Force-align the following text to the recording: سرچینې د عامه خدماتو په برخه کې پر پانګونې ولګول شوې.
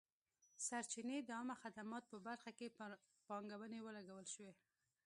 سرچینې 0.67 1.17
د 1.23 1.29
عامه 1.37 1.55
خدماتو 1.63 2.07
په 2.13 2.17
برخه 2.27 2.51
کې 2.57 2.75
پر 2.77 2.89
پانګونې 3.27 3.79
ولګول 3.83 4.25
شوې. 4.33 4.53